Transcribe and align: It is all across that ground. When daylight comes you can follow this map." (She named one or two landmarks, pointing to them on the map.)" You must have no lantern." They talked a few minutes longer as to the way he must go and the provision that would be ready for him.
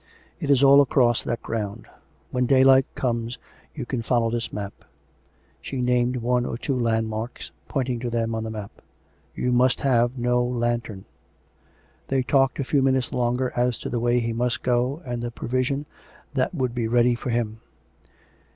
It 0.39 0.49
is 0.49 0.63
all 0.63 0.81
across 0.81 1.21
that 1.21 1.43
ground. 1.43 1.85
When 2.31 2.47
daylight 2.47 2.87
comes 2.95 3.37
you 3.75 3.85
can 3.85 4.01
follow 4.01 4.31
this 4.31 4.51
map." 4.51 4.73
(She 5.61 5.79
named 5.79 6.15
one 6.15 6.43
or 6.43 6.57
two 6.57 6.75
landmarks, 6.75 7.51
pointing 7.67 7.99
to 7.99 8.09
them 8.09 8.33
on 8.33 8.43
the 8.43 8.49
map.)" 8.49 8.71
You 9.35 9.51
must 9.51 9.81
have 9.81 10.17
no 10.17 10.43
lantern." 10.43 11.05
They 12.07 12.23
talked 12.23 12.57
a 12.57 12.63
few 12.63 12.81
minutes 12.81 13.13
longer 13.13 13.53
as 13.55 13.77
to 13.77 13.89
the 13.89 13.99
way 13.99 14.19
he 14.19 14.33
must 14.33 14.63
go 14.63 15.03
and 15.05 15.21
the 15.21 15.29
provision 15.29 15.85
that 16.33 16.55
would 16.55 16.73
be 16.73 16.87
ready 16.87 17.13
for 17.13 17.29
him. 17.29 17.59